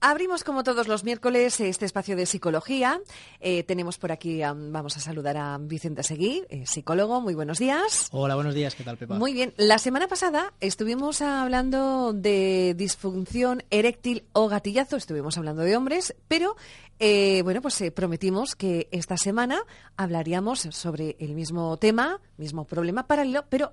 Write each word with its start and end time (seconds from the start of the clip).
Abrimos 0.00 0.44
como 0.44 0.62
todos 0.62 0.86
los 0.86 1.02
miércoles 1.02 1.58
este 1.58 1.84
espacio 1.84 2.14
de 2.14 2.24
psicología. 2.24 3.00
Eh, 3.40 3.64
tenemos 3.64 3.98
por 3.98 4.12
aquí, 4.12 4.40
vamos 4.42 4.96
a 4.96 5.00
saludar 5.00 5.36
a 5.36 5.58
Vicente 5.58 6.04
Seguí, 6.04 6.44
eh, 6.50 6.66
psicólogo. 6.66 7.20
Muy 7.20 7.34
buenos 7.34 7.58
días. 7.58 8.08
Hola, 8.12 8.36
buenos 8.36 8.54
días. 8.54 8.76
¿Qué 8.76 8.84
tal, 8.84 8.96
Pepa? 8.96 9.16
Muy 9.16 9.32
bien. 9.32 9.54
La 9.56 9.78
semana 9.78 10.06
pasada 10.06 10.52
estuvimos 10.60 11.20
hablando 11.20 12.12
de 12.12 12.74
disfunción 12.76 13.64
eréctil 13.70 14.22
o 14.34 14.46
gatillazo. 14.46 14.96
Estuvimos 14.96 15.36
hablando 15.36 15.62
de 15.62 15.76
hombres, 15.76 16.14
pero 16.28 16.54
eh, 17.00 17.42
bueno, 17.42 17.60
pues 17.60 17.82
prometimos 17.92 18.54
que 18.54 18.86
esta 18.92 19.16
semana 19.16 19.62
hablaríamos 19.96 20.60
sobre 20.60 21.16
el 21.18 21.34
mismo 21.34 21.76
tema, 21.76 22.20
mismo 22.36 22.66
problema 22.66 23.08
paralelo, 23.08 23.46
pero 23.48 23.72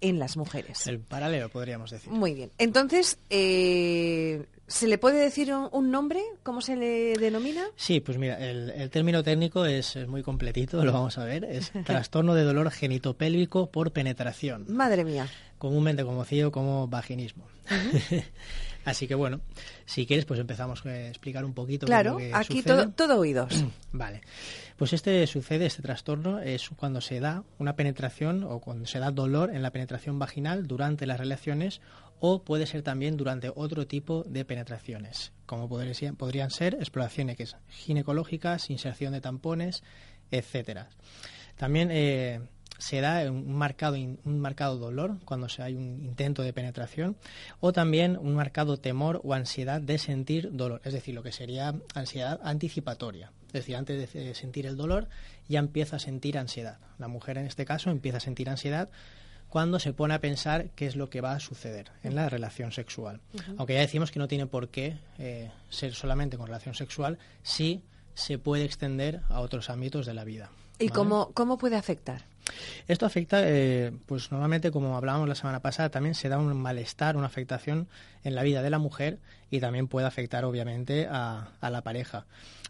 en 0.00 0.20
las 0.20 0.36
mujeres. 0.36 0.86
El 0.86 1.00
paralelo, 1.00 1.48
podríamos 1.48 1.90
decir. 1.90 2.12
Muy 2.12 2.34
bien. 2.34 2.52
Entonces, 2.58 3.18
eh, 3.30 4.46
¿se 4.66 4.86
le 4.86 4.98
puede 4.98 5.20
decir 5.20 5.52
un, 5.52 5.90
nombre? 5.90 6.22
¿Cómo 6.42 6.60
se 6.60 6.76
le 6.76 7.14
denomina? 7.14 7.64
Sí, 7.76 8.00
pues 8.00 8.18
mira, 8.18 8.38
el, 8.38 8.90
término 8.90 9.22
técnico 9.22 9.64
es, 9.64 9.96
muy 10.06 10.22
completito, 10.22 10.84
lo 10.84 10.92
vamos 10.92 11.18
a 11.18 11.24
ver. 11.24 11.44
Es 11.44 11.72
trastorno 11.84 12.34
de 12.34 12.42
dolor 12.42 12.70
genitopélvico 12.70 13.70
por 13.70 13.92
penetración. 13.92 14.66
Madre 14.68 15.04
mía. 15.04 15.28
Comúnmente 15.58 16.04
conocido 16.04 16.52
como 16.52 16.88
vaginismo. 16.88 17.44
Así 18.86 19.08
que 19.08 19.16
bueno, 19.16 19.40
si 19.84 20.06
quieres, 20.06 20.24
pues 20.26 20.38
empezamos 20.38 20.86
a 20.86 21.08
explicar 21.08 21.44
un 21.44 21.54
poquito. 21.54 21.86
Claro, 21.86 22.18
aquí 22.32 22.62
todo, 22.62 22.88
todo 22.90 23.18
oídos. 23.18 23.64
vale. 23.92 24.20
Pues 24.76 24.92
este 24.92 25.26
sucede, 25.26 25.66
este 25.66 25.82
trastorno, 25.82 26.38
es 26.38 26.68
cuando 26.70 27.00
se 27.00 27.18
da 27.18 27.42
una 27.58 27.74
penetración 27.74 28.44
o 28.44 28.60
cuando 28.60 28.86
se 28.86 29.00
da 29.00 29.10
dolor 29.10 29.50
en 29.52 29.62
la 29.62 29.72
penetración 29.72 30.20
vaginal 30.20 30.68
durante 30.68 31.04
las 31.04 31.18
relaciones 31.18 31.80
o 32.20 32.44
puede 32.44 32.64
ser 32.66 32.82
también 32.82 33.16
durante 33.16 33.50
otro 33.52 33.88
tipo 33.88 34.22
de 34.22 34.44
penetraciones, 34.44 35.32
como 35.46 35.68
podrían 35.68 36.50
ser 36.50 36.74
exploraciones 36.74 37.56
ginecológicas, 37.68 38.70
inserción 38.70 39.14
de 39.14 39.20
tampones, 39.20 39.82
etcétera. 40.30 40.90
También 41.56 41.88
eh, 41.90 42.40
se 42.78 43.00
da 43.00 43.30
un 43.30 43.52
marcado, 43.54 43.96
un 43.96 44.40
marcado 44.40 44.76
dolor 44.78 45.18
cuando 45.24 45.48
se 45.48 45.62
hay 45.62 45.74
un 45.74 46.04
intento 46.04 46.42
de 46.42 46.52
penetración 46.52 47.16
o 47.60 47.72
también 47.72 48.16
un 48.16 48.34
marcado 48.34 48.76
temor 48.76 49.20
o 49.24 49.34
ansiedad 49.34 49.80
de 49.80 49.98
sentir 49.98 50.50
dolor, 50.52 50.80
es 50.84 50.92
decir, 50.92 51.14
lo 51.14 51.22
que 51.22 51.32
sería 51.32 51.74
ansiedad 51.94 52.40
anticipatoria. 52.42 53.32
Es 53.48 53.52
decir, 53.52 53.76
antes 53.76 54.12
de 54.12 54.34
sentir 54.34 54.66
el 54.66 54.76
dolor 54.76 55.08
ya 55.48 55.58
empieza 55.58 55.96
a 55.96 55.98
sentir 55.98 56.36
ansiedad. 56.38 56.78
La 56.98 57.08
mujer 57.08 57.38
en 57.38 57.46
este 57.46 57.64
caso 57.64 57.90
empieza 57.90 58.18
a 58.18 58.20
sentir 58.20 58.50
ansiedad 58.50 58.90
cuando 59.48 59.78
se 59.78 59.92
pone 59.92 60.14
a 60.14 60.20
pensar 60.20 60.70
qué 60.74 60.86
es 60.86 60.96
lo 60.96 61.08
que 61.08 61.20
va 61.20 61.32
a 61.32 61.40
suceder 61.40 61.90
en 62.02 62.14
la 62.14 62.28
relación 62.28 62.72
sexual. 62.72 63.20
Aunque 63.56 63.74
ya 63.74 63.80
decimos 63.80 64.10
que 64.10 64.18
no 64.18 64.28
tiene 64.28 64.46
por 64.46 64.68
qué 64.68 64.98
eh, 65.18 65.50
ser 65.70 65.94
solamente 65.94 66.36
con 66.36 66.46
relación 66.46 66.74
sexual, 66.74 67.18
sí 67.42 67.82
se 68.14 68.38
puede 68.38 68.64
extender 68.64 69.22
a 69.28 69.40
otros 69.40 69.70
ámbitos 69.70 70.06
de 70.06 70.14
la 70.14 70.24
vida. 70.24 70.50
¿Y 70.78 70.88
cómo, 70.88 71.30
cómo 71.32 71.58
puede 71.58 71.76
afectar? 71.76 72.24
Esto 72.88 73.06
afecta, 73.06 73.40
eh, 73.42 73.92
pues 74.06 74.30
normalmente, 74.30 74.70
como 74.70 74.96
hablábamos 74.96 75.28
la 75.28 75.34
semana 75.34 75.60
pasada, 75.60 75.90
también 75.90 76.14
se 76.14 76.28
da 76.28 76.38
un 76.38 76.54
malestar, 76.56 77.16
una 77.16 77.26
afectación 77.26 77.88
en 78.24 78.34
la 78.34 78.42
vida 78.42 78.62
de 78.62 78.70
la 78.70 78.78
mujer 78.78 79.18
y 79.50 79.60
también 79.60 79.88
puede 79.88 80.06
afectar, 80.06 80.44
obviamente, 80.44 81.06
a, 81.10 81.48
la 81.60 81.82
pareja. 81.82 82.26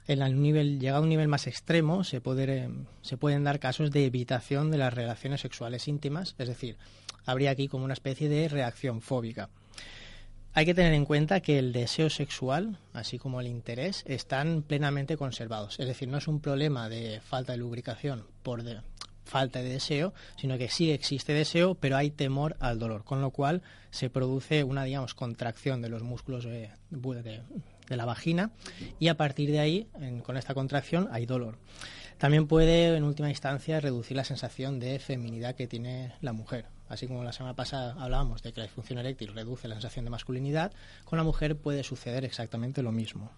En 0.08 0.22
el 0.22 0.40
nivel, 0.40 0.78
llegado 0.78 0.98
a 0.98 1.02
un 1.02 1.08
nivel 1.08 1.28
más 1.28 1.46
extremo, 1.46 2.04
se, 2.04 2.20
puede, 2.20 2.70
se 3.02 3.16
pueden 3.16 3.44
dar 3.44 3.58
casos 3.58 3.90
de 3.90 4.06
evitación 4.06 4.70
de 4.70 4.78
las 4.78 4.94
relaciones 4.94 5.40
sexuales 5.40 5.88
íntimas, 5.88 6.34
es 6.38 6.48
decir, 6.48 6.76
habría 7.24 7.50
aquí 7.50 7.68
como 7.68 7.84
una 7.84 7.94
especie 7.94 8.28
de 8.28 8.48
reacción 8.48 9.00
fóbica. 9.00 9.50
Hay 10.56 10.64
que 10.64 10.72
tener 10.72 10.94
en 10.94 11.04
cuenta 11.04 11.40
que 11.40 11.58
el 11.58 11.74
deseo 11.74 12.08
sexual, 12.08 12.78
así 12.94 13.18
como 13.18 13.42
el 13.42 13.46
interés, 13.46 14.02
están 14.06 14.62
plenamente 14.62 15.18
conservados. 15.18 15.78
Es 15.78 15.86
decir, 15.86 16.08
no 16.08 16.16
es 16.16 16.28
un 16.28 16.40
problema 16.40 16.88
de 16.88 17.20
falta 17.20 17.52
de 17.52 17.58
lubricación 17.58 18.24
por, 18.42 18.62
falta 19.26 19.60
de 19.60 19.68
deseo, 19.68 20.14
sino 20.36 20.56
que 20.56 20.70
sí 20.70 20.90
existe 20.90 21.32
deseo, 21.32 21.74
pero 21.74 21.96
hay 21.96 22.10
temor 22.10 22.56
al 22.60 22.78
dolor, 22.78 23.04
con 23.04 23.20
lo 23.20 23.30
cual 23.30 23.62
se 23.90 24.08
produce 24.08 24.64
una, 24.64 24.84
digamos, 24.84 25.14
contracción 25.14 25.82
de 25.82 25.88
los 25.88 26.02
músculos 26.02 26.44
de, 26.44 26.70
la 27.88 28.04
vagina 28.04 28.50
y 28.98 29.08
a 29.08 29.16
partir 29.16 29.50
de 29.50 29.60
ahí, 29.60 29.88
con 30.24 30.36
esta 30.36 30.54
contracción, 30.54 31.08
hay 31.12 31.26
dolor. 31.26 31.58
También 32.18 32.46
puede, 32.46 32.96
en 32.96 33.04
última 33.04 33.28
instancia, 33.28 33.80
reducir 33.80 34.16
la 34.16 34.24
sensación 34.24 34.80
de 34.80 34.98
feminidad 34.98 35.54
que 35.54 35.66
tiene 35.66 36.12
la 36.22 36.32
mujer. 36.32 36.66
Así 36.88 37.08
como 37.08 37.24
la 37.24 37.32
semana 37.32 37.54
pasada 37.54 37.96
hablábamos 37.98 38.42
de 38.42 38.52
que 38.52 38.60
la 38.60 38.66
disfunción 38.66 39.00
eréctil 39.00 39.34
reduce 39.34 39.66
la 39.66 39.74
sensación 39.74 40.04
de 40.04 40.10
masculinidad, 40.10 40.72
con 41.04 41.16
la 41.16 41.24
mujer 41.24 41.56
puede 41.56 41.82
suceder 41.82 42.24
exactamente 42.24 42.80
lo 42.80 42.92
mismo. 42.92 43.32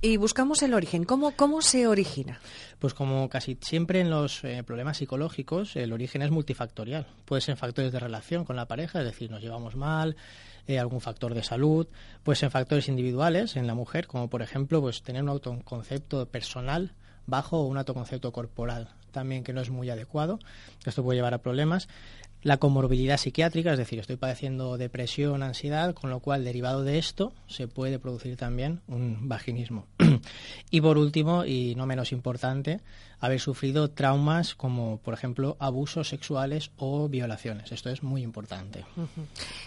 Y 0.00 0.16
buscamos 0.16 0.62
el 0.62 0.74
origen. 0.74 1.04
¿Cómo, 1.04 1.32
cómo 1.32 1.60
se 1.60 1.88
origina? 1.88 2.40
Pues 2.78 2.94
como 2.94 3.28
casi 3.28 3.58
siempre 3.60 4.00
en 4.00 4.10
los 4.10 4.44
eh, 4.44 4.62
problemas 4.62 4.98
psicológicos, 4.98 5.74
el 5.74 5.92
origen 5.92 6.22
es 6.22 6.30
multifactorial. 6.30 7.06
Puede 7.24 7.42
ser 7.42 7.56
factores 7.56 7.90
de 7.90 7.98
relación 7.98 8.44
con 8.44 8.54
la 8.54 8.68
pareja, 8.68 9.00
es 9.00 9.06
decir, 9.06 9.28
nos 9.28 9.42
llevamos 9.42 9.74
mal, 9.74 10.16
eh, 10.68 10.78
algún 10.78 11.00
factor 11.00 11.34
de 11.34 11.42
salud, 11.42 11.88
puede 12.22 12.36
ser 12.36 12.50
factores 12.50 12.88
individuales 12.88 13.56
en 13.56 13.66
la 13.66 13.74
mujer, 13.74 14.06
como 14.06 14.30
por 14.30 14.40
ejemplo 14.40 14.80
pues 14.80 15.02
tener 15.02 15.24
un 15.24 15.30
autoconcepto 15.30 16.26
personal 16.28 16.92
bajo 17.28 17.62
un 17.62 17.78
autoconcepto 17.78 18.32
corporal 18.32 18.88
también 19.12 19.44
que 19.44 19.52
no 19.52 19.60
es 19.60 19.70
muy 19.70 19.90
adecuado. 19.90 20.38
Esto 20.84 21.02
puede 21.02 21.18
llevar 21.18 21.34
a 21.34 21.38
problemas. 21.38 21.88
La 22.42 22.58
comorbilidad 22.58 23.16
psiquiátrica, 23.16 23.72
es 23.72 23.78
decir, 23.78 23.98
estoy 23.98 24.14
padeciendo 24.14 24.78
depresión, 24.78 25.42
ansiedad, 25.42 25.92
con 25.92 26.08
lo 26.08 26.20
cual 26.20 26.44
derivado 26.44 26.84
de 26.84 26.98
esto 26.98 27.32
se 27.48 27.66
puede 27.66 27.98
producir 27.98 28.36
también 28.36 28.80
un 28.86 29.28
vaginismo. 29.28 29.86
y 30.70 30.80
por 30.80 30.98
último, 30.98 31.44
y 31.44 31.74
no 31.74 31.84
menos 31.84 32.12
importante, 32.12 32.80
haber 33.18 33.40
sufrido 33.40 33.90
traumas 33.90 34.54
como, 34.54 34.98
por 34.98 35.14
ejemplo, 35.14 35.56
abusos 35.58 36.10
sexuales 36.10 36.70
o 36.76 37.08
violaciones. 37.08 37.72
Esto 37.72 37.90
es 37.90 38.04
muy 38.04 38.22
importante. 38.22 38.84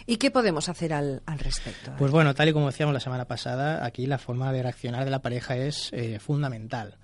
¿Y 0.05 0.15
qué 0.15 0.31
podemos 0.31 0.69
hacer 0.69 0.93
al, 0.93 1.21
respecto? 1.39 1.91
Pues 1.97 2.09
bueno, 2.09 2.33
tal 2.33 2.47
y 2.47 2.53
como 2.53 2.67
decíamos 2.67 2.93
la 2.93 3.01
semana 3.01 3.25
pasada, 3.25 3.85
aquí 3.85 4.05
la 4.05 4.17
forma 4.17 4.53
de 4.53 4.63
reaccionar 4.63 5.03
de 5.03 5.11
la 5.11 5.21
pareja 5.21 5.57
es 5.57 5.89
eh, 5.91 6.19
fundamental. 6.19 6.95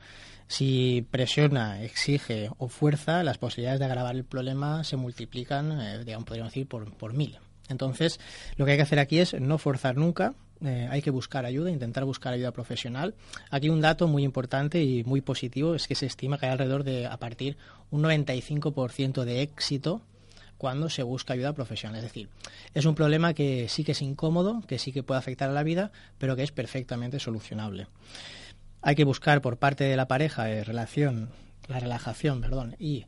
Si 0.47 1.05
presiona, 1.11 1.83
exige 1.83 2.49
o 2.57 2.69
fuerza, 2.69 3.23
las 3.23 3.37
posibilidades 3.37 3.79
de 3.79 3.85
agravar 3.85 4.15
el 4.15 4.23
problema 4.23 4.83
se 4.83 4.95
multiplican, 4.95 5.79
eh, 5.81 6.03
digamos, 6.05 6.25
podríamos 6.25 6.53
decir, 6.53 6.67
por, 6.67 6.91
por 6.95 7.13
mil. 7.13 7.37
Entonces, 7.69 8.19
lo 8.55 8.65
que 8.65 8.71
hay 8.71 8.77
que 8.77 8.83
hacer 8.83 8.99
aquí 8.99 9.19
es 9.19 9.33
no 9.33 9.57
forzar 9.57 9.97
nunca, 9.97 10.35
eh, 10.65 10.87
hay 10.89 11.01
que 11.01 11.11
buscar 11.11 11.45
ayuda, 11.45 11.69
intentar 11.69 12.05
buscar 12.05 12.33
ayuda 12.33 12.51
profesional. 12.51 13.15
Aquí 13.51 13.69
un 13.69 13.81
dato 13.81 14.07
muy 14.07 14.23
importante 14.23 14.83
y 14.83 15.03
muy 15.03 15.21
positivo 15.21 15.75
es 15.75 15.87
que 15.87 15.95
se 15.95 16.05
estima 16.05 16.37
que 16.37 16.47
hay 16.47 16.53
alrededor 16.53 16.83
de, 16.83 17.05
a 17.05 17.17
partir, 17.17 17.57
un 17.91 18.03
95% 18.03 19.23
de 19.23 19.41
éxito 19.41 20.01
cuando 20.57 20.89
se 20.89 21.03
busca 21.03 21.33
ayuda 21.33 21.53
profesional. 21.53 21.97
Es 21.97 22.03
decir, 22.03 22.29
es 22.73 22.85
un 22.85 22.95
problema 22.95 23.33
que 23.33 23.67
sí 23.69 23.83
que 23.83 23.91
es 23.91 24.01
incómodo, 24.01 24.63
que 24.67 24.79
sí 24.79 24.91
que 24.91 25.03
puede 25.03 25.19
afectar 25.19 25.49
a 25.49 25.53
la 25.53 25.63
vida, 25.63 25.91
pero 26.17 26.35
que 26.35 26.43
es 26.43 26.51
perfectamente 26.51 27.19
solucionable. 27.19 27.87
Hay 28.81 28.95
que 28.95 29.03
buscar 29.03 29.41
por 29.41 29.57
parte 29.57 29.83
de 29.83 29.97
la 29.97 30.07
pareja 30.07 30.49
eh, 30.49 30.63
relación, 30.63 31.29
la 31.67 31.79
relajación, 31.79 32.41
perdón, 32.41 32.75
y 32.79 33.05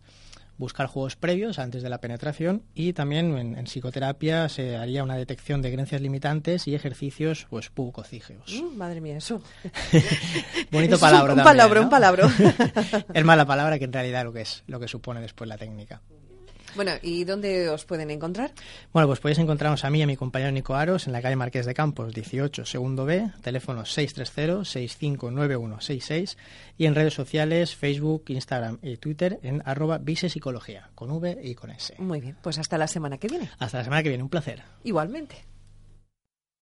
buscar 0.59 0.87
juegos 0.87 1.15
previos 1.15 1.57
antes 1.57 1.81
de 1.81 1.89
la 1.89 2.01
penetración 2.01 2.63
y 2.75 2.91
también 2.91 3.37
en, 3.37 3.65
psicoterapia 3.65 4.49
se 4.49 4.75
haría 4.75 5.03
una 5.03 5.15
detección 5.15 5.61
de 5.61 5.71
creencias 5.71 6.01
limitantes 6.01 6.67
y 6.67 6.75
ejercicios 6.75 7.47
pues 7.49 7.71
bucocígeos. 7.73 8.61
Mm, 8.61 8.77
madre 8.77 8.99
mía, 8.99 9.17
eso. 9.17 9.41
Bonito 10.71 10.99
palabra. 10.99 11.33
Un, 11.33 11.39
un 11.39 11.45
palabra, 11.45 11.81
un 11.81 11.89
palabra. 11.89 12.29
es 13.13 13.25
mala 13.25 13.45
palabra 13.45 13.79
que 13.79 13.85
en 13.85 13.93
realidad 13.93 14.25
lo 14.25 14.33
que 14.33 14.41
es 14.41 14.63
lo 14.67 14.81
que 14.81 14.89
supone 14.89 15.21
después 15.21 15.47
la 15.47 15.57
técnica. 15.57 16.01
Bueno, 16.75 16.91
¿y 17.01 17.23
dónde 17.23 17.69
os 17.69 17.85
pueden 17.85 18.11
encontrar? 18.11 18.51
Bueno, 18.93 19.07
pues 19.07 19.19
podéis 19.19 19.39
encontrarnos 19.39 19.83
a 19.83 19.89
mí 19.89 19.97
y 19.99 20.03
a 20.03 20.07
mi 20.07 20.15
compañero 20.15 20.51
Nico 20.51 20.75
Aros 20.75 21.07
en 21.07 21.13
la 21.13 21.21
calle 21.21 21.35
Marqués 21.35 21.65
de 21.65 21.73
Campos, 21.73 22.13
18, 22.13 22.65
segundo 22.65 23.05
B, 23.05 23.31
teléfono 23.41 23.83
630-659166 23.83 26.37
y 26.77 26.85
en 26.85 26.95
redes 26.95 27.13
sociales, 27.13 27.75
Facebook, 27.75 28.23
Instagram 28.27 28.79
y 28.81 28.95
Twitter 28.97 29.39
en 29.43 29.61
arroba 29.65 29.97
visepsicología, 29.97 30.89
con 30.95 31.11
V 31.11 31.37
y 31.43 31.55
con 31.55 31.71
S. 31.71 31.95
Muy 31.97 32.21
bien, 32.21 32.37
pues 32.41 32.57
hasta 32.59 32.77
la 32.77 32.87
semana 32.87 33.17
que 33.17 33.27
viene. 33.27 33.49
Hasta 33.59 33.79
la 33.79 33.83
semana 33.83 34.01
que 34.03 34.09
viene, 34.09 34.23
un 34.23 34.29
placer. 34.29 34.61
Igualmente. 34.83 35.45